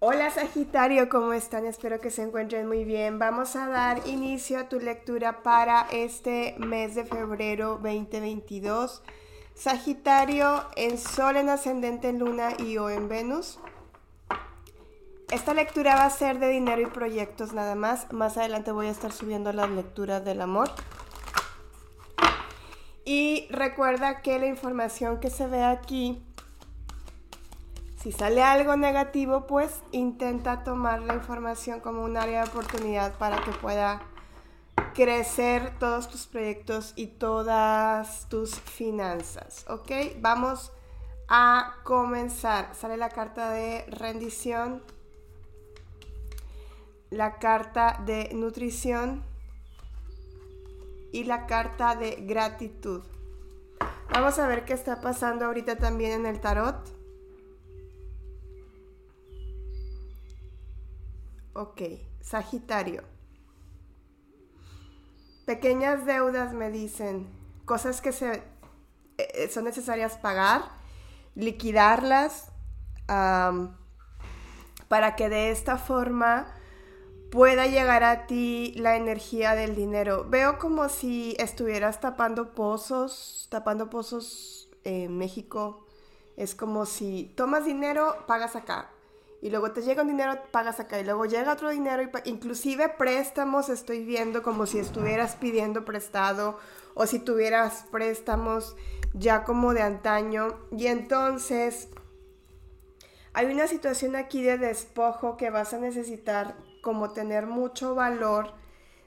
Hola 0.00 0.30
Sagitario, 0.30 1.08
¿cómo 1.08 1.32
están? 1.32 1.66
Espero 1.66 2.00
que 2.00 2.10
se 2.10 2.22
encuentren 2.22 2.66
muy 2.66 2.84
bien. 2.84 3.18
Vamos 3.18 3.54
a 3.54 3.68
dar 3.68 4.06
inicio 4.06 4.58
a 4.58 4.68
tu 4.68 4.80
lectura 4.80 5.42
para 5.42 5.86
este 5.92 6.56
mes 6.58 6.94
de 6.94 7.04
febrero 7.04 7.78
2022. 7.82 9.02
Sagitario 9.54 10.64
en 10.74 10.98
Sol, 10.98 11.36
en 11.36 11.48
Ascendente, 11.48 12.08
en 12.08 12.18
Luna 12.18 12.50
y 12.58 12.76
o 12.78 12.90
en 12.90 13.08
Venus. 13.08 13.60
Esta 15.30 15.54
lectura 15.54 15.94
va 15.94 16.04
a 16.04 16.10
ser 16.10 16.40
de 16.40 16.48
dinero 16.48 16.82
y 16.82 16.86
proyectos 16.86 17.52
nada 17.52 17.76
más. 17.76 18.12
Más 18.12 18.36
adelante 18.36 18.72
voy 18.72 18.88
a 18.88 18.90
estar 18.90 19.12
subiendo 19.12 19.52
las 19.52 19.70
lecturas 19.70 20.24
del 20.24 20.40
amor. 20.40 20.70
Y 23.04 23.46
recuerda 23.50 24.22
que 24.22 24.40
la 24.40 24.46
información 24.46 25.20
que 25.20 25.30
se 25.30 25.46
ve 25.46 25.62
aquí 25.62 26.25
si 28.06 28.12
sale 28.12 28.40
algo 28.40 28.76
negativo, 28.76 29.48
pues 29.48 29.82
intenta 29.90 30.62
tomar 30.62 31.02
la 31.02 31.14
información 31.14 31.80
como 31.80 32.04
un 32.04 32.16
área 32.16 32.44
de 32.44 32.48
oportunidad 32.48 33.18
para 33.18 33.42
que 33.42 33.50
pueda 33.50 34.00
crecer 34.94 35.76
todos 35.80 36.08
tus 36.08 36.28
proyectos 36.28 36.92
y 36.94 37.08
todas 37.08 38.28
tus 38.28 38.60
finanzas, 38.60 39.66
¿ok? 39.68 39.90
Vamos 40.20 40.70
a 41.26 41.78
comenzar. 41.82 42.76
Sale 42.76 42.96
la 42.96 43.08
carta 43.08 43.50
de 43.50 43.84
rendición, 43.88 44.84
la 47.10 47.40
carta 47.40 48.00
de 48.06 48.30
nutrición 48.34 49.24
y 51.10 51.24
la 51.24 51.46
carta 51.46 51.96
de 51.96 52.18
gratitud. 52.20 53.02
Vamos 54.12 54.38
a 54.38 54.46
ver 54.46 54.64
qué 54.64 54.74
está 54.74 55.00
pasando 55.00 55.46
ahorita 55.46 55.74
también 55.74 56.12
en 56.12 56.26
el 56.26 56.40
tarot. 56.40 56.95
Ok, 61.58 61.80
Sagitario. 62.20 63.02
Pequeñas 65.46 66.04
deudas 66.04 66.52
me 66.52 66.70
dicen, 66.70 67.26
cosas 67.64 68.02
que 68.02 68.10
eh, 68.10 69.48
son 69.50 69.64
necesarias 69.64 70.18
pagar, 70.18 70.64
liquidarlas, 71.34 72.52
para 73.06 75.16
que 75.16 75.30
de 75.30 75.50
esta 75.50 75.78
forma 75.78 76.54
pueda 77.30 77.66
llegar 77.66 78.04
a 78.04 78.26
ti 78.26 78.74
la 78.76 78.96
energía 78.96 79.54
del 79.54 79.74
dinero. 79.74 80.26
Veo 80.28 80.58
como 80.58 80.90
si 80.90 81.36
estuvieras 81.38 82.02
tapando 82.02 82.54
pozos, 82.54 83.48
tapando 83.50 83.88
pozos 83.88 84.68
en 84.84 85.16
México. 85.16 85.86
Es 86.36 86.54
como 86.54 86.84
si 86.84 87.32
tomas 87.34 87.64
dinero, 87.64 88.26
pagas 88.26 88.56
acá, 88.56 88.90
y 89.42 89.50
luego 89.50 89.72
te 89.72 89.82
llega 89.82 90.02
un 90.02 90.08
dinero, 90.08 90.38
pagas 90.50 90.80
acá 90.80 90.98
y 90.98 91.04
luego 91.04 91.26
llega 91.26 91.52
otro 91.52 91.70
dinero, 91.70 92.02
y 92.02 92.30
inclusive 92.30 92.88
préstamos 92.88 93.68
estoy 93.68 94.04
viendo 94.04 94.42
como 94.42 94.66
si 94.66 94.78
estuvieras 94.78 95.36
pidiendo 95.36 95.84
prestado 95.84 96.58
o 96.94 97.06
si 97.06 97.18
tuvieras 97.18 97.84
préstamos 97.90 98.76
ya 99.12 99.44
como 99.44 99.74
de 99.74 99.82
antaño 99.82 100.58
y 100.72 100.86
entonces 100.86 101.88
hay 103.32 103.46
una 103.46 103.66
situación 103.66 104.16
aquí 104.16 104.42
de 104.42 104.56
despojo 104.56 105.36
que 105.36 105.50
vas 105.50 105.74
a 105.74 105.78
necesitar 105.78 106.56
como 106.80 107.10
tener 107.10 107.46
mucho 107.46 107.94
valor 107.94 108.54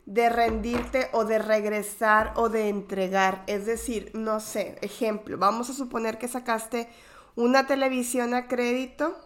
de 0.06 0.30
rendirte 0.30 1.08
o 1.14 1.26
de 1.26 1.40
regresar 1.40 2.34
o 2.36 2.50
de 2.50 2.70
entregar. 2.70 3.44
Es 3.48 3.66
decir, 3.66 4.12
no 4.14 4.40
sé, 4.40 4.78
ejemplo, 4.82 5.38
vamos 5.38 5.70
a 5.70 5.74
suponer 5.74 6.20
que 6.20 6.28
sacaste 6.28 6.90
una 7.36 7.66
televisión 7.66 8.34
a 8.34 8.48
crédito 8.48 9.18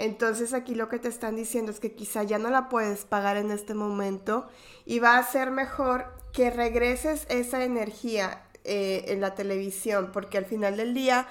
entonces 0.00 0.54
aquí 0.54 0.74
lo 0.74 0.88
que 0.88 0.98
te 0.98 1.08
están 1.08 1.36
diciendo 1.36 1.70
es 1.70 1.78
que 1.78 1.92
quizá 1.92 2.22
ya 2.22 2.38
no 2.38 2.50
la 2.50 2.68
puedes 2.68 3.04
pagar 3.04 3.36
en 3.36 3.50
este 3.50 3.74
momento 3.74 4.48
y 4.86 4.98
va 4.98 5.18
a 5.18 5.22
ser 5.22 5.50
mejor 5.50 6.06
que 6.32 6.50
regreses 6.50 7.26
esa 7.28 7.64
energía 7.64 8.42
eh, 8.64 9.04
en 9.08 9.20
la 9.20 9.34
televisión, 9.34 10.10
porque 10.12 10.38
al 10.38 10.46
final 10.46 10.76
del 10.76 10.94
día 10.94 11.28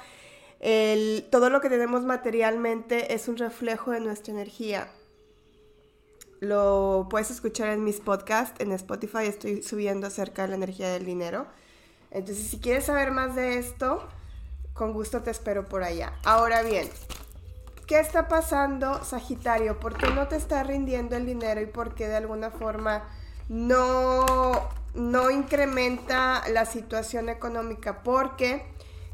todo 1.32 1.50
lo 1.50 1.62
que 1.62 1.70
tenemos 1.70 2.04
materialmente 2.04 3.14
es 3.14 3.28
un 3.28 3.38
reflejo 3.38 3.92
de 3.92 4.02
nuestra 4.02 4.34
energía. 4.34 4.90
Lo 6.42 7.08
puedes 7.10 7.32
escuchar 7.32 7.70
en 7.70 7.84
mis 7.84 8.02
podcasts, 8.02 8.60
en 8.62 8.72
Spotify 8.74 9.26
estoy 9.26 9.64
subiendo 9.64 10.08
acerca 10.08 10.44
de 10.44 10.50
la 10.50 10.56
energía 10.56 10.90
del 10.90 11.06
dinero. 11.06 11.48
Entonces 12.12 12.48
si 12.48 12.60
quieres 12.60 12.86
saber 12.86 13.12
más 13.12 13.36
de 13.36 13.58
esto, 13.58 14.08
con 14.74 14.94
gusto 14.94 15.22
te 15.22 15.32
espero 15.32 15.68
por 15.68 15.84
allá. 15.84 16.14
Ahora 16.24 16.62
bien, 16.62 16.90
¿Qué 17.90 18.00
está 18.00 18.28
pasando, 18.28 19.04
Sagitario? 19.04 19.80
¿Por 19.80 19.98
qué 19.98 20.12
no 20.12 20.28
te 20.28 20.36
está 20.36 20.62
rindiendo 20.62 21.16
el 21.16 21.26
dinero 21.26 21.60
y 21.60 21.66
por 21.66 21.96
qué 21.96 22.08
de 22.08 22.18
alguna 22.18 22.52
forma 22.52 23.02
no, 23.48 24.70
no 24.94 25.32
incrementa 25.32 26.44
la 26.50 26.66
situación 26.66 27.30
económica? 27.30 28.04
Porque, 28.04 28.64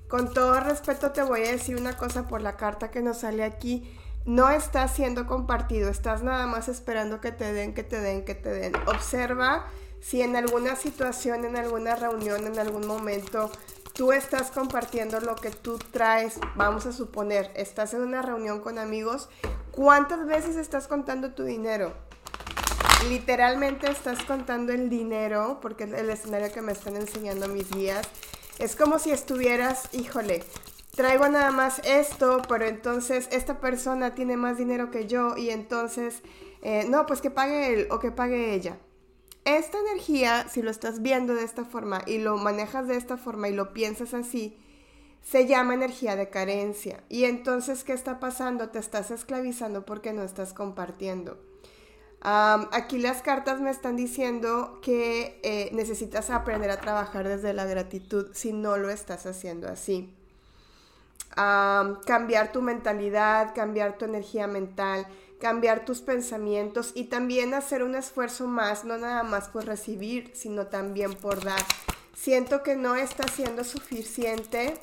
con 0.09 0.34
todo 0.34 0.59
respeto, 0.59 1.14
te 1.14 1.24
voy 1.24 1.46
a 1.46 1.52
decir 1.52 1.78
una 1.78 1.96
cosa 1.96 2.28
por 2.28 2.41
la 2.41 2.58
carta 2.58 2.91
que 2.91 3.02
nos 3.02 3.19
sale 3.19 3.46
aquí. 3.46 3.97
No 4.25 4.50
está 4.50 4.85
siendo 4.90 5.25
compartido, 5.25 5.90
estás 5.90 6.22
nada 6.22 6.46
más 6.46 6.68
esperando 6.68 7.22
que 7.22 7.31
te 7.31 7.53
den, 7.53 7.74
que 7.74 7.84
te 7.84 8.02
den, 8.02 8.25
que 8.25 8.35
te 8.35 8.50
den. 8.50 8.74
Observa 8.88 9.68
si 10.02 10.22
en 10.22 10.35
alguna 10.35 10.75
situación, 10.75 11.46
en 11.46 11.56
alguna 11.56 11.96
reunión, 11.96 12.46
en 12.46 12.59
algún 12.59 12.88
momento 12.88 13.50
tú 13.95 14.11
estás 14.11 14.51
compartiendo 14.51 15.22
lo 15.22 15.35
que 15.35 15.50
tú 15.50 15.79
traes, 15.91 16.38
vamos 16.56 16.85
a 16.85 16.91
suponer, 16.91 17.50
estás 17.56 17.94
en 17.94 18.01
una 18.01 18.22
reunión 18.22 18.59
con 18.59 18.78
amigos, 18.78 19.29
¿cuántas 19.72 20.25
veces 20.25 20.57
estás 20.57 20.88
contando 20.88 21.31
tu 21.31 21.44
dinero? 21.44 21.94
Literalmente 23.07 23.89
estás 23.89 24.22
contando 24.23 24.73
el 24.73 24.89
dinero, 24.89 25.59
porque 25.61 25.85
es 25.85 25.94
el 25.94 26.09
escenario 26.09 26.51
que 26.51 26.61
me 26.61 26.73
están 26.73 26.97
enseñando 26.97 27.47
mis 27.47 27.72
guías. 27.72 28.07
Es 28.59 28.75
como 28.75 29.00
si 29.00 29.11
estuvieras, 29.11 29.89
híjole, 29.94 30.44
traigo 30.95 31.29
nada 31.29 31.51
más 31.51 31.79
esto, 31.85 32.41
pero 32.50 32.66
entonces 32.66 33.29
esta 33.31 33.59
persona 33.59 34.13
tiene 34.13 34.35
más 34.35 34.57
dinero 34.57 34.91
que 34.91 35.07
yo 35.07 35.38
y 35.38 35.51
entonces, 35.51 36.22
eh, 36.61 36.85
no, 36.89 37.05
pues 37.05 37.22
que 37.22 37.31
pague 37.31 37.73
él 37.73 37.88
o 37.91 38.00
que 38.00 38.11
pague 38.11 38.53
ella. 38.53 38.78
Esta 39.45 39.78
energía, 39.79 40.47
si 40.50 40.63
lo 40.63 40.72
estás 40.72 41.03
viendo 41.03 41.35
de 41.35 41.44
esta 41.44 41.66
forma 41.66 42.01
y 42.07 42.17
lo 42.17 42.35
manejas 42.38 42.88
de 42.88 42.97
esta 42.97 43.16
forma 43.16 43.47
y 43.47 43.53
lo 43.53 43.73
piensas 43.73 44.16
así, 44.16 44.57
se 45.22 45.45
llama 45.45 45.75
energía 45.75 46.16
de 46.16 46.31
carencia. 46.31 47.03
Y 47.09 47.25
entonces, 47.25 47.84
¿qué 47.84 47.94
está 47.94 48.19
pasando? 48.19 48.69
Te 48.69 48.79
estás 48.79 49.11
esclavizando 49.11 49.85
porque 49.85 50.13
no 50.13 50.23
estás 50.23 50.53
compartiendo. 50.53 51.38
aquí 52.22 52.97
las 52.97 53.22
cartas 53.22 53.61
me 53.61 53.69
están 53.69 53.95
diciendo 53.95 54.79
que 54.81 55.39
eh, 55.44 55.69
necesitas 55.73 56.31
aprender 56.31 56.72
a 56.72 56.81
trabajar 56.81 57.28
desde 57.28 57.53
la 57.53 57.66
gratitud 57.66 58.29
si 58.34 58.51
no 58.51 58.78
lo 58.78 58.89
estás 58.89 59.28
haciendo 59.28 59.67
así. 59.67 60.11
cambiar 61.35 62.51
tu 62.51 62.63
mentalidad, 62.63 63.53
cambiar 63.53 64.00
tu 64.00 64.05
energía 64.05 64.47
mental, 64.47 65.05
cambiar 65.45 65.85
tus 65.85 66.01
pensamientos 66.01 66.91
y 66.95 67.03
también 67.03 67.53
hacer 67.53 67.83
un 67.83 67.94
esfuerzo 67.94 68.47
más, 68.47 68.83
no 68.83 68.97
nada 68.97 69.22
más 69.22 69.47
por 69.47 69.63
recibir, 69.66 70.31
sino 70.33 70.66
también 70.66 71.13
por 71.13 71.44
dar. 71.44 71.61
Siento 72.16 72.63
que 72.63 72.75
no 72.75 72.95
está 72.95 73.28
siendo 73.28 73.63
suficiente 73.63 74.73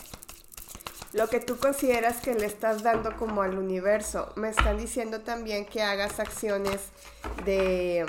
lo 1.15 1.27
que 1.27 1.41
tú 1.41 1.57
consideras 1.57 2.21
que 2.21 2.37
le 2.37 2.47
estás 2.47 2.85
dando 2.85 3.17
como 3.17 3.43
al 3.43 3.59
universo. 3.59 4.33
Me 4.37 4.51
están 4.51 4.79
diciendo 4.79 5.23
también 5.23 5.67
que 5.67 5.83
hagas 5.83 6.21
acciones 6.21 6.81
de 7.45 8.07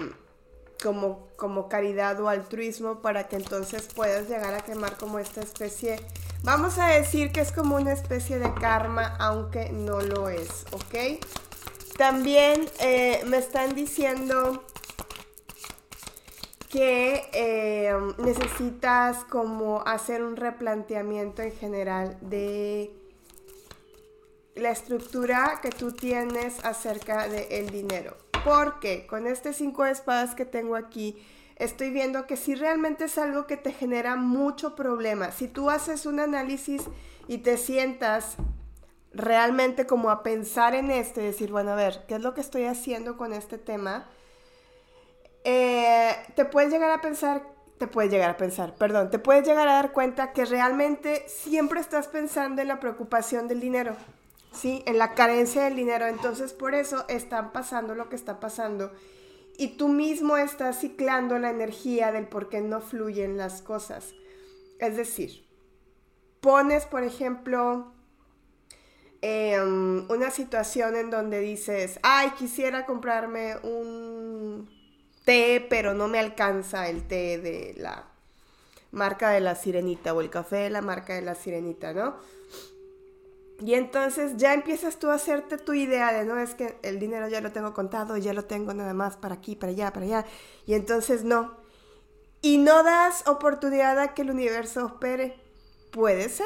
como, 0.84 1.30
como 1.36 1.70
caridad 1.70 2.22
o 2.22 2.30
altruismo 2.30 3.02
para 3.02 3.28
que 3.30 3.38
entonces 3.38 3.90
puedas 3.96 4.30
llegar 4.30 4.54
a 4.54 4.62
quemar 4.62 4.96
como 4.98 5.18
esta 5.18 5.42
especie. 5.42 6.00
Vamos 6.44 6.78
a 6.78 6.86
decir 6.86 7.32
que 7.32 7.42
es 7.42 7.52
como 7.52 7.78
una 7.78 7.94
especie 7.94 8.38
de 8.38 8.54
karma, 8.54 9.16
aunque 9.18 9.72
no 9.72 10.02
lo 10.02 10.30
es, 10.30 10.66
¿ok? 10.72 11.20
También 11.98 12.66
eh, 12.80 13.22
me 13.28 13.38
están 13.38 13.76
diciendo 13.76 14.64
que 16.70 17.30
eh, 17.34 17.94
necesitas 18.18 19.24
como 19.26 19.82
hacer 19.86 20.24
un 20.24 20.36
replanteamiento 20.36 21.44
en 21.44 21.52
general 21.52 22.18
de 22.22 22.92
la 24.56 24.72
estructura 24.72 25.60
que 25.62 25.70
tú 25.70 25.92
tienes 25.92 26.66
acerca 26.66 27.28
del 27.28 27.70
dinero. 27.70 28.18
Porque 28.44 29.06
con 29.06 29.28
este 29.28 29.54
cinco 29.54 29.84
de 29.84 29.92
espadas 29.92 30.34
que 30.34 30.46
tengo 30.46 30.76
aquí, 30.76 31.24
estoy 31.58 31.92
viendo 31.92 32.26
que 32.26 32.38
si 32.38 32.56
realmente 32.56 33.06
es 33.06 33.20
algo 33.20 33.46
que 33.46 33.56
te 33.58 33.72
genera 33.72 34.16
mucho 34.16 34.76
problema, 34.76 35.32
si 35.32 35.48
tú 35.48 35.70
haces 35.70 36.08
un 36.08 36.20
análisis 36.20 36.82
y 37.28 37.40
te 37.40 37.58
sientas 37.58 38.38
realmente 39.14 39.86
como 39.86 40.10
a 40.10 40.24
pensar 40.24 40.76
en 40.76 40.92
esto 40.92 41.22
y 41.22 41.26
decir, 41.26 41.52
bueno, 41.52 41.72
a 41.72 41.76
ver, 41.76 42.04
¿qué 42.08 42.16
es 42.16 42.22
lo 42.22 42.34
que 42.34 42.42
estoy 42.42 42.66
haciendo 42.66 43.18
con 43.18 43.34
este 43.34 43.58
tema? 43.58 44.06
Eh, 45.44 46.16
te 46.36 46.46
puedes 46.46 46.72
llegar 46.72 46.92
a 46.92 47.02
pensar, 47.02 47.44
te 47.78 47.88
puedes 47.88 48.12
llegar 48.12 48.30
a 48.30 48.38
pensar, 48.38 48.76
perdón, 48.76 49.12
te 49.12 49.20
puedes 49.20 49.46
llegar 49.46 49.68
a 49.68 49.74
dar 49.74 49.92
cuenta 49.92 50.34
que 50.34 50.46
realmente 50.46 51.24
siempre 51.28 51.80
estás 51.80 52.08
pensando 52.08 52.62
en 52.62 52.68
la 52.68 52.80
preocupación 52.80 53.48
del 53.48 53.60
dinero. 53.60 53.96
¿sí? 54.54 54.84
En 54.86 54.98
la 54.98 55.14
carencia 55.16 55.64
del 55.64 55.76
dinero. 55.76 56.06
Entonces 56.06 56.54
por 56.54 56.76
eso 56.76 57.06
están 57.10 57.52
pasando 57.52 57.96
lo 57.96 58.10
que 58.10 58.16
está 58.16 58.40
pasando. 58.40 58.92
Y 59.58 59.78
tú 59.78 59.88
mismo 59.88 60.38
estás 60.38 60.80
ciclando 60.80 61.38
la 61.38 61.50
energía 61.50 62.12
del 62.12 62.28
por 62.28 62.50
qué 62.50 62.62
no 62.62 62.82
fluyen 62.82 63.38
las 63.38 63.62
cosas. 63.62 64.14
Es 64.80 64.98
decir, 64.98 65.46
pones, 66.42 66.86
por 66.86 67.04
ejemplo, 67.04 67.94
em, 69.26 70.06
una 70.12 70.32
situación 70.32 70.98
en 70.98 71.10
donde 71.10 71.40
dices, 71.40 71.98
ay, 72.04 72.32
quisiera 72.32 72.86
comprarme 72.86 73.56
un 73.64 74.70
té, 75.24 75.66
pero 75.70 75.94
no 75.94 76.10
me 76.10 76.20
alcanza 76.20 76.90
el 76.90 77.08
té 77.08 77.38
de 77.38 77.74
la 77.78 78.04
marca 78.92 79.30
de 79.30 79.40
la 79.40 79.56
sirenita 79.56 80.14
o 80.14 80.20
el 80.20 80.30
café 80.30 80.58
de 80.58 80.70
la 80.70 80.82
marca 80.82 81.16
de 81.16 81.22
la 81.22 81.36
sirenita, 81.36 81.94
¿no? 81.94 82.16
Y 83.62 83.76
entonces 83.76 84.36
ya 84.36 84.54
empiezas 84.54 85.00
tú 85.00 85.10
a 85.10 85.14
hacerte 85.14 85.58
tu 85.58 85.74
idea 85.74 86.12
de, 86.12 86.26
no, 86.26 86.38
es 86.38 86.54
que 86.54 86.78
el 86.82 87.00
dinero 87.00 87.30
ya 87.30 87.40
lo 87.40 87.54
tengo 87.54 87.74
contado, 87.74 88.18
ya 88.18 88.34
lo 88.34 88.44
tengo 88.44 88.74
nada 88.74 88.94
más 88.94 89.16
para 89.16 89.36
aquí, 89.36 89.56
para 89.56 89.72
allá, 89.72 89.94
para 89.94 90.06
allá. 90.06 90.26
Y 90.66 90.74
entonces 90.74 91.24
no. 91.24 91.56
Y 92.42 92.58
no 92.58 92.84
das 92.84 93.26
oportunidad 93.26 93.98
a 94.00 94.14
que 94.14 94.24
el 94.24 94.32
universo 94.32 94.86
opere. 94.86 95.38
Puede 95.92 96.28
ser. 96.28 96.46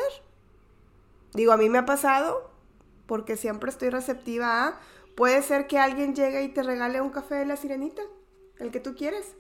Digo, 1.33 1.53
a 1.53 1.57
mí 1.57 1.69
me 1.69 1.79
ha 1.79 1.85
pasado, 1.87 2.51
porque 3.07 3.37
siempre 3.37 3.69
estoy 3.69 3.89
receptiva 3.89 4.67
a, 4.67 4.79
puede 5.15 5.41
ser 5.41 5.67
que 5.67 5.79
alguien 5.79 6.15
llegue 6.15 6.43
y 6.43 6.49
te 6.49 6.63
regale 6.63 7.01
un 7.01 7.09
café 7.09 7.35
de 7.35 7.45
la 7.45 7.55
sirenita, 7.55 8.03
el 8.59 8.71
que 8.71 8.79
tú 8.79 8.95
quieres. 8.95 9.35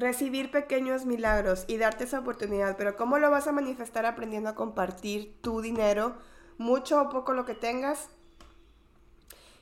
recibir 0.00 0.50
pequeños 0.50 1.04
milagros 1.04 1.64
y 1.68 1.76
darte 1.76 2.04
esa 2.04 2.20
oportunidad, 2.20 2.76
pero 2.78 2.96
¿cómo 2.96 3.18
lo 3.18 3.30
vas 3.30 3.46
a 3.46 3.52
manifestar 3.52 4.06
aprendiendo 4.06 4.48
a 4.48 4.54
compartir 4.54 5.36
tu 5.42 5.60
dinero, 5.60 6.16
mucho 6.56 7.02
o 7.02 7.10
poco 7.10 7.34
lo 7.34 7.44
que 7.44 7.54
tengas, 7.54 8.08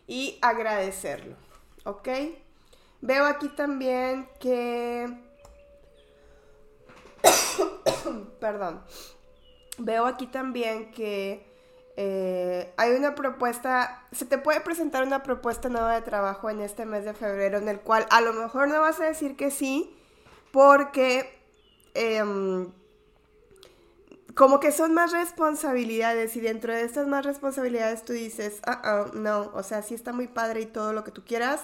y 0.06 0.39
agradecerlo, 0.41 1.37
¿ok? 1.85 2.09
Veo 3.00 3.27
aquí 3.27 3.49
también 3.49 4.29
que... 4.41 5.25
Perdón. 8.41 8.83
Veo 9.78 10.06
aquí 10.06 10.26
también 10.26 10.90
que 10.90 11.46
eh, 11.96 12.72
hay 12.76 12.92
una 12.92 13.14
propuesta, 13.14 14.06
se 14.12 14.25
te 14.25 14.38
puede 14.38 14.60
presentar 14.60 15.04
una 15.04 15.22
propuesta 15.22 15.69
nueva 15.69 15.94
de 15.94 16.02
trabajo 16.02 16.48
en 16.50 16.60
este 16.60 16.86
mes 16.86 17.04
de 17.04 17.14
febrero 17.14 17.58
en 17.58 17.69
el 17.69 17.80
cual 17.80 18.06
a 18.10 18.20
lo 18.20 18.32
mejor 18.32 18.69
no 18.69 18.80
vas 18.80 19.00
a 19.00 19.04
decir 19.04 19.34
que 19.36 19.50
sí, 19.50 19.96
porque 20.52 21.40
em, 21.94 22.70
como 24.34 24.60
que 24.60 24.70
son 24.70 24.94
más 24.94 25.10
responsabilidades 25.10 26.36
y 26.36 26.40
dentro 26.40 26.72
de 26.72 26.82
estas 26.82 27.08
más 27.08 27.26
responsabilidades 27.26 28.04
tú 28.04 28.12
dices, 28.12 28.60
ah, 28.64 28.80
ah, 28.84 29.10
no, 29.14 29.50
o 29.54 29.64
sea, 29.64 29.82
sí 29.82 29.94
está 29.94 30.12
muy 30.12 30.28
padre 30.28 30.60
y 30.60 30.66
todo 30.66 30.92
lo 30.92 31.02
que 31.02 31.10
tú 31.10 31.25
quieras, 31.25 31.62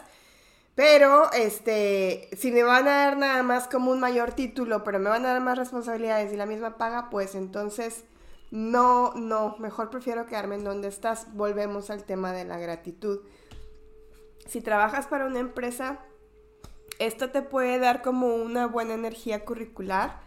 pero 0.74 1.30
este, 1.32 2.28
si 2.36 2.50
me 2.50 2.62
van 2.62 2.88
a 2.88 2.96
dar 2.96 3.16
nada 3.16 3.42
más 3.42 3.68
como 3.68 3.90
un 3.90 4.00
mayor 4.00 4.32
título, 4.32 4.84
pero 4.84 4.98
me 4.98 5.10
van 5.10 5.24
a 5.24 5.32
dar 5.32 5.40
más 5.40 5.58
responsabilidades 5.58 6.32
y 6.32 6.36
la 6.36 6.46
misma 6.46 6.76
paga, 6.76 7.10
pues 7.10 7.34
entonces 7.34 8.04
no, 8.50 9.14
no, 9.14 9.56
mejor 9.58 9.90
prefiero 9.90 10.26
quedarme 10.26 10.54
en 10.54 10.64
donde 10.64 10.88
estás. 10.88 11.34
Volvemos 11.34 11.90
al 11.90 12.04
tema 12.04 12.32
de 12.32 12.44
la 12.44 12.58
gratitud. 12.58 13.20
Si 14.46 14.60
trabajas 14.60 15.06
para 15.06 15.26
una 15.26 15.40
empresa, 15.40 16.00
esto 16.98 17.30
te 17.30 17.42
puede 17.42 17.78
dar 17.78 18.02
como 18.02 18.34
una 18.34 18.66
buena 18.66 18.94
energía 18.94 19.44
curricular, 19.44 20.20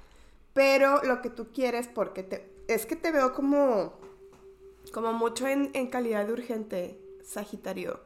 pero 0.53 1.01
lo 1.03 1.21
que 1.21 1.29
tú 1.29 1.51
quieres, 1.53 1.88
porque 1.88 2.23
te, 2.23 2.51
es 2.67 2.85
que 2.85 2.95
te 2.95 3.11
veo 3.11 3.33
como, 3.33 3.94
como 4.94 5.13
mucho 5.13 5.47
en, 5.47 5.71
calidad 5.88 6.25
de 6.25 6.33
urgente, 6.33 6.99
Sagitario. 7.23 8.01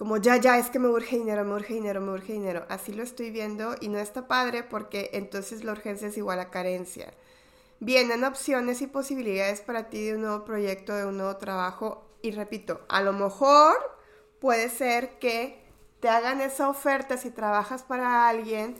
Como 0.00 0.16
ya, 0.16 0.38
ya, 0.38 0.56
es 0.56 0.70
que 0.70 0.78
me 0.78 0.88
urge 0.88 1.18
dinero, 1.18 1.44
me 1.44 1.52
urge 1.52 1.74
dinero, 1.74 2.00
me 2.00 2.12
urge 2.12 2.32
dinero. 2.32 2.64
Así 2.70 2.90
lo 2.90 3.02
estoy 3.02 3.30
viendo 3.30 3.74
y 3.82 3.90
no 3.90 3.98
está 3.98 4.26
padre 4.26 4.62
porque 4.62 5.10
entonces 5.12 5.62
la 5.62 5.72
urgencia 5.72 6.08
es 6.08 6.16
igual 6.16 6.40
a 6.40 6.48
carencia. 6.48 7.12
Vienen 7.80 8.24
opciones 8.24 8.80
y 8.80 8.86
posibilidades 8.86 9.60
para 9.60 9.90
ti 9.90 10.02
de 10.02 10.14
un 10.14 10.22
nuevo 10.22 10.46
proyecto, 10.46 10.96
de 10.96 11.04
un 11.04 11.18
nuevo 11.18 11.36
trabajo. 11.36 12.08
Y 12.22 12.30
repito, 12.30 12.80
a 12.88 13.02
lo 13.02 13.12
mejor 13.12 13.76
puede 14.40 14.70
ser 14.70 15.18
que 15.18 15.62
te 16.00 16.08
hagan 16.08 16.40
esa 16.40 16.70
oferta 16.70 17.18
si 17.18 17.30
trabajas 17.30 17.82
para 17.82 18.26
alguien 18.26 18.78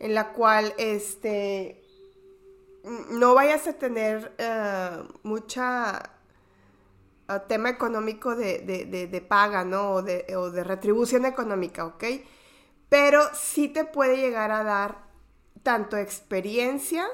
en 0.00 0.12
la 0.12 0.34
cual 0.34 0.74
este 0.76 1.82
no 3.12 3.32
vayas 3.32 3.66
a 3.68 3.72
tener 3.72 4.34
uh, 4.38 5.10
mucha 5.26 6.17
tema 7.46 7.68
económico 7.68 8.34
de, 8.34 8.60
de, 8.60 9.20
paga, 9.20 9.64
¿no? 9.64 9.92
O 9.92 10.02
de, 10.02 10.24
o 10.36 10.50
de, 10.50 10.64
retribución 10.64 11.26
económica, 11.26 11.84
¿ok? 11.84 12.04
Pero 12.88 13.22
sí 13.34 13.68
te 13.68 13.84
puede 13.84 14.16
llegar 14.16 14.50
a 14.50 14.64
dar 14.64 15.08
tanto 15.62 15.98
experiencia 15.98 17.06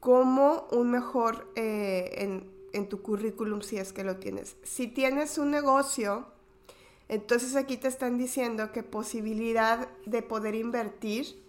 como 0.00 0.66
un 0.72 0.90
mejor 0.90 1.52
eh, 1.54 2.14
en, 2.18 2.50
en 2.72 2.88
tu 2.88 3.02
currículum 3.02 3.62
si 3.62 3.78
es 3.78 3.92
que 3.92 4.02
lo 4.02 4.16
tienes. 4.16 4.56
Si 4.64 4.88
tienes 4.88 5.38
un 5.38 5.52
negocio, 5.52 6.26
entonces 7.08 7.54
aquí 7.54 7.76
te 7.76 7.86
están 7.86 8.18
diciendo 8.18 8.72
que 8.72 8.82
posibilidad 8.82 9.88
de 10.04 10.22
poder 10.22 10.56
invertir, 10.56 11.40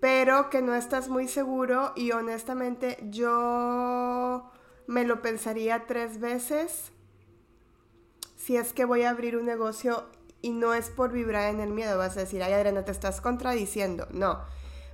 pero 0.00 0.48
que 0.48 0.62
no 0.62 0.74
estás 0.74 1.10
muy 1.10 1.28
seguro 1.28 1.92
y 1.96 2.12
honestamente 2.12 2.96
yo 3.10 4.50
me 4.86 5.04
lo 5.04 5.22
pensaría 5.22 5.86
tres 5.86 6.20
veces 6.20 6.92
si 8.36 8.56
es 8.56 8.72
que 8.72 8.84
voy 8.84 9.02
a 9.02 9.10
abrir 9.10 9.36
un 9.36 9.46
negocio 9.46 10.04
y 10.42 10.50
no 10.50 10.74
es 10.74 10.90
por 10.90 11.12
vibrar 11.12 11.54
en 11.54 11.60
el 11.60 11.70
miedo, 11.70 11.96
vas 11.96 12.16
a 12.16 12.20
decir, 12.20 12.42
ay 12.42 12.52
Adriana, 12.52 12.84
te 12.84 12.92
estás 12.92 13.22
contradiciendo. 13.22 14.06
No, 14.10 14.42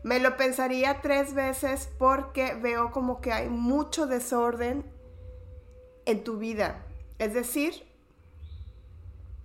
me 0.04 0.20
lo 0.20 0.37
pensaría 0.37 1.00
tres 1.00 1.34
veces 1.34 1.88
porque 1.98 2.54
veo 2.54 2.92
como 2.92 3.20
que 3.20 3.32
hay 3.32 3.48
mucho 3.48 4.06
desorden 4.06 4.84
en 6.06 6.22
tu 6.22 6.38
vida. 6.38 6.86
Es 7.19 7.34
decir, 7.34 7.82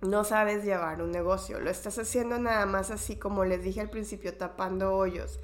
no 0.00 0.22
sabes 0.22 0.64
llevar 0.64 1.02
un 1.02 1.10
negocio, 1.10 1.58
lo 1.58 1.70
estás 1.70 1.98
haciendo 1.98 2.38
nada 2.38 2.64
más 2.66 2.92
así 2.92 3.16
como 3.16 3.44
les 3.44 3.64
dije 3.64 3.80
al 3.80 3.90
principio, 3.90 4.36
tapando 4.36 4.94
hoyos 4.94 5.40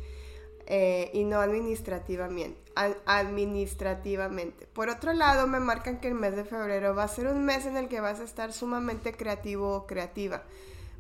eh, 0.74 1.10
y 1.12 1.24
no 1.24 1.38
administrativamente, 1.38 2.72
administrativamente. 3.04 4.66
Por 4.69 4.88
otro 4.88 5.12
lado, 5.12 5.46
me 5.46 5.60
marcan 5.60 6.00
que 6.00 6.08
el 6.08 6.14
mes 6.14 6.34
de 6.34 6.44
febrero 6.44 6.94
va 6.94 7.02
a 7.02 7.08
ser 7.08 7.26
un 7.26 7.44
mes 7.44 7.67
en 7.67 7.76
el 7.76 7.88
que 7.88 8.00
vas 8.00 8.20
a 8.20 8.24
estar 8.24 8.55
sumamente 8.55 9.12
creativo 9.12 9.76
o 9.76 9.86
creativa. 9.86 10.44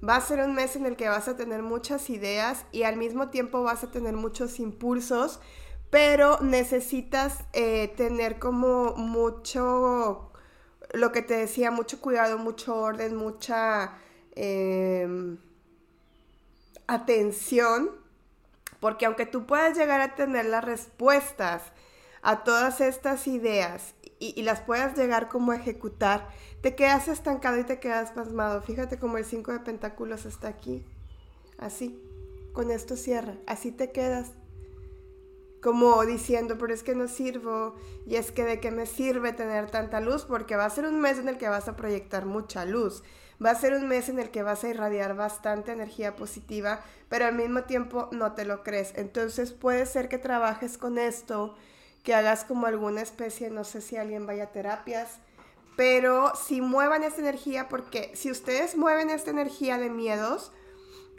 Va 0.06 0.16
a 0.16 0.20
ser 0.20 0.40
un 0.40 0.54
mes 0.54 0.76
en 0.76 0.84
el 0.84 0.94
que 0.94 1.08
vas 1.08 1.26
a 1.26 1.38
tener 1.38 1.62
muchas 1.62 2.10
ideas 2.10 2.66
y 2.70 2.82
al 2.82 2.98
mismo 2.98 3.30
tiempo 3.30 3.62
vas 3.62 3.82
a 3.82 3.90
tener 3.90 4.12
muchos 4.12 4.60
impulsos, 4.60 5.40
pero 5.88 6.38
necesitas 6.42 7.38
eh, 7.54 7.94
tener 7.96 8.38
como 8.38 8.92
mucho 8.96 10.32
lo 10.92 11.12
que 11.12 11.22
te 11.22 11.32
decía, 11.32 11.70
mucho 11.70 11.98
cuidado, 11.98 12.36
mucho 12.36 12.76
orden, 12.76 13.16
mucha 13.16 13.94
em, 14.34 15.38
atención, 16.86 18.01
porque 18.82 19.06
aunque 19.06 19.26
tú 19.26 19.46
puedas 19.46 19.78
llegar 19.78 20.00
a 20.00 20.16
tener 20.16 20.44
las 20.46 20.64
respuestas 20.64 21.62
a 22.20 22.42
todas 22.42 22.80
estas 22.80 23.28
ideas 23.28 23.94
y, 24.18 24.42
las 24.42 24.60
puedas 24.60 24.98
llegar 24.98 25.28
como 25.28 25.52
a 25.52 25.56
ejecutar, 25.56 26.28
te 26.62 26.74
quedas 26.74 27.06
estancado 27.06 27.58
y 27.60 27.64
te 27.64 27.78
quedas 27.78 28.10
pasmado. 28.10 28.60
Fíjate 28.60 28.98
como 28.98 29.18
el 29.18 29.24
5 29.24 29.52
de 29.52 29.60
pentáculos 29.60 30.24
está 30.24 30.48
aquí, 30.48 30.84
así, 31.58 32.02
con 32.52 32.72
esto 32.72 32.96
cierra, 32.96 33.36
así 33.46 33.70
te 33.70 33.92
quedas 33.92 34.32
como 35.62 36.04
diciendo, 36.04 36.56
pero 36.58 36.74
es 36.74 36.82
que 36.82 36.96
no 36.96 37.06
sirvo 37.06 37.76
y 38.04 38.16
es 38.16 38.32
que 38.32 38.44
de 38.44 38.58
qué 38.58 38.72
me 38.72 38.84
sirve 38.84 39.32
tener 39.32 39.70
tanta 39.70 40.00
luz, 40.00 40.24
porque 40.24 40.56
va 40.56 40.64
a 40.64 40.70
ser 40.70 40.86
un 40.86 41.00
mes 41.00 41.18
en 41.18 41.28
el 41.28 41.38
que 41.38 41.48
vas 41.48 41.68
a 41.68 41.76
proyectar 41.76 42.26
mucha 42.26 42.64
luz, 42.64 43.04
va 43.42 43.50
a 43.50 43.54
ser 43.54 43.74
un 43.74 43.86
mes 43.86 44.08
en 44.08 44.18
el 44.18 44.30
que 44.30 44.42
vas 44.42 44.64
a 44.64 44.68
irradiar 44.68 45.14
bastante 45.14 45.70
energía 45.70 46.16
positiva, 46.16 46.80
pero 47.08 47.26
al 47.26 47.36
mismo 47.36 47.62
tiempo 47.62 48.08
no 48.10 48.32
te 48.32 48.44
lo 48.44 48.64
crees. 48.64 48.92
Entonces 48.96 49.52
puede 49.52 49.86
ser 49.86 50.08
que 50.08 50.18
trabajes 50.18 50.78
con 50.78 50.98
esto, 50.98 51.54
que 52.02 52.14
hagas 52.14 52.44
como 52.44 52.66
alguna 52.66 53.00
especie, 53.00 53.48
no 53.48 53.62
sé 53.62 53.80
si 53.80 53.96
alguien 53.96 54.26
vaya 54.26 54.44
a 54.44 54.52
terapias, 54.52 55.20
pero 55.76 56.32
si 56.34 56.60
muevan 56.60 57.04
esta 57.04 57.20
energía, 57.20 57.68
porque 57.68 58.10
si 58.14 58.32
ustedes 58.32 58.76
mueven 58.76 59.10
esta 59.10 59.30
energía 59.30 59.78
de 59.78 59.90
miedos 59.90 60.50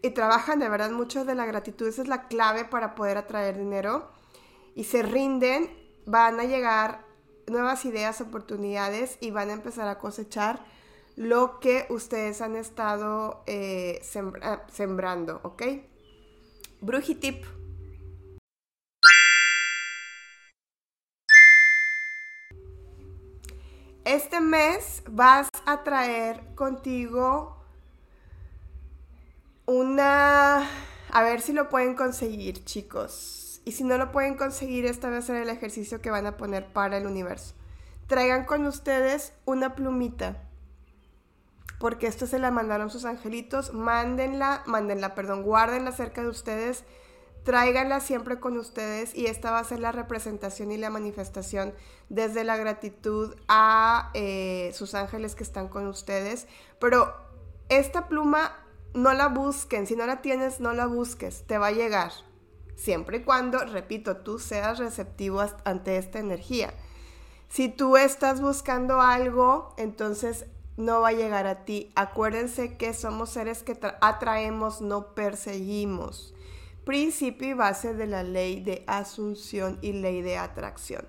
y 0.02 0.10
trabajan 0.10 0.60
de 0.60 0.68
verdad 0.68 0.92
mucho 0.92 1.24
de 1.24 1.34
la 1.34 1.46
gratitud, 1.46 1.88
esa 1.88 2.02
es 2.02 2.10
la 2.10 2.28
clave 2.28 2.66
para 2.66 2.94
poder 2.94 3.18
atraer 3.18 3.58
dinero 3.58 4.12
y 4.76 4.86
se 4.86 5.04
rinden, 5.04 5.70
van 6.06 6.40
a 6.40 6.44
llegar 6.44 7.06
nuevas 7.48 7.86
ideas, 7.86 8.22
oportunidades 8.22 9.18
y 9.22 9.32
van 9.32 9.50
a 9.50 9.54
empezar 9.54 9.88
a 9.88 10.00
cosechar 10.00 10.66
lo 11.16 11.60
que 11.60 11.86
ustedes 11.90 12.42
han 12.42 12.56
estado 12.56 13.44
eh, 13.46 14.02
sembrando, 14.72 15.42
¿ok? 15.44 15.64
Brujitip 16.82 17.46
este 24.06 24.42
mes 24.42 25.04
vas 25.10 25.50
a 25.66 25.84
traer 25.84 26.56
contigo 26.56 27.56
una... 29.66 30.70
A 31.10 31.24
ver 31.24 31.42
si 31.42 31.54
lo 31.54 31.70
pueden 31.70 31.96
conseguir, 31.96 32.66
chicos. 32.66 33.43
Y 33.66 33.74
si 33.74 33.84
no 33.84 33.98
lo 33.98 34.12
pueden 34.12 34.36
conseguir, 34.36 34.86
esta 34.86 35.10
va 35.10 35.18
a 35.18 35.22
ser 35.22 35.38
el 35.38 35.50
ejercicio 35.50 36.02
que 36.02 36.12
van 36.12 36.26
a 36.26 36.38
poner 36.38 36.72
para 36.72 36.98
el 36.98 37.08
universo. 37.08 37.56
Traigan 38.08 38.46
con 38.46 38.66
ustedes 38.66 39.34
una 39.46 39.76
plumita. 39.76 40.44
Porque 41.80 42.08
esto 42.08 42.28
se 42.28 42.40
la 42.40 42.52
mandaron 42.52 42.90
sus 42.90 43.06
angelitos. 43.06 43.74
Mándenla, 43.74 44.64
mándenla, 44.66 45.16
perdón, 45.16 45.44
guárdenla 45.44 45.92
cerca 45.92 46.22
de 46.22 46.30
ustedes 46.30 46.84
tráiganla 47.44 48.00
siempre 48.00 48.40
con 48.40 48.58
ustedes 48.58 49.14
y 49.16 49.28
esta 49.28 49.52
va 49.52 49.60
a 49.60 49.64
ser 49.64 49.80
la 49.80 49.92
representación 49.92 50.72
y 50.72 50.78
la 50.78 50.90
manifestación 50.90 51.74
desde 52.10 52.44
la 52.44 52.58
gratitud 52.58 53.36
a 53.48 54.12
eh, 54.14 54.72
sus 54.74 54.96
ángeles 54.96 55.36
que 55.36 55.44
están 55.44 55.68
con 55.68 55.88
ustedes. 55.88 56.48
Pero 56.80 57.14
esta 57.70 58.08
pluma 58.08 58.58
no 58.94 59.14
la 59.14 59.28
busquen, 59.28 59.88
si 59.88 59.96
no 59.96 60.06
la 60.06 60.22
tienes, 60.22 60.60
no 60.60 60.74
la 60.74 60.86
busques, 60.86 61.44
te 61.46 61.58
va 61.58 61.68
a 61.68 61.72
llegar. 61.72 62.12
Siempre 62.76 63.18
y 63.18 63.24
cuando, 63.24 63.60
repito, 63.60 64.18
tú 64.18 64.40
seas 64.40 64.80
receptivo 64.80 65.44
ante 65.64 65.98
esta 65.98 66.20
energía. 66.20 66.74
Si 67.50 67.70
tú 67.70 67.98
estás 67.98 68.42
buscando 68.42 69.02
algo, 69.02 69.74
entonces 69.78 70.46
no 70.76 71.02
va 71.02 71.10
a 71.10 71.14
llegar 71.14 71.46
a 71.48 71.66
ti. 71.66 71.92
Acuérdense 71.96 72.78
que 72.78 72.94
somos 72.94 73.30
seres 73.30 73.64
que 73.64 73.78
atraemos, 74.02 74.82
no 74.82 75.14
perseguimos 75.14 76.34
principio 76.84 77.50
y 77.50 77.54
base 77.54 77.94
de 77.94 78.08
la 78.08 78.24
ley 78.24 78.62
de 78.62 78.84
asunción 78.88 79.80
y 79.82 79.94
ley 79.94 80.22
de 80.22 80.38
atracción. 80.38 81.08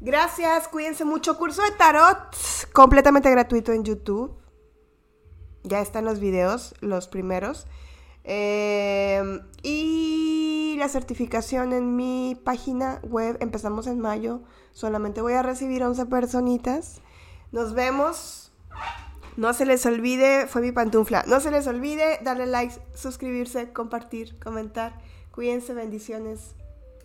Gracias, 0.00 0.68
cuídense 0.68 1.04
mucho. 1.04 1.36
Curso 1.36 1.62
de 1.62 1.72
tarot 1.72 2.18
completamente 2.72 3.30
gratuito 3.30 3.72
en 3.72 3.84
YouTube. 3.84 4.34
Ya 5.62 5.80
están 5.80 6.06
los 6.06 6.20
videos, 6.20 6.74
los 6.80 7.06
primeros. 7.06 7.66
Eh, 8.24 9.40
y 9.62 10.39
la 10.80 10.88
certificación 10.88 11.72
en 11.72 11.94
mi 11.94 12.40
página 12.42 13.00
web. 13.04 13.36
Empezamos 13.40 13.86
en 13.86 14.00
mayo. 14.00 14.40
Solamente 14.72 15.20
voy 15.22 15.34
a 15.34 15.42
recibir 15.42 15.84
11 15.84 16.06
personitas. 16.06 17.00
Nos 17.52 17.74
vemos. 17.74 18.52
No 19.36 19.52
se 19.54 19.64
les 19.64 19.86
olvide, 19.86 20.46
fue 20.48 20.60
mi 20.60 20.72
pantufla. 20.72 21.24
No 21.28 21.38
se 21.38 21.50
les 21.50 21.66
olvide 21.66 22.18
darle 22.22 22.46
like, 22.46 22.74
suscribirse, 22.94 23.72
compartir, 23.72 24.38
comentar. 24.40 25.00
Cuídense, 25.30 25.72
bendiciones. 25.74 26.56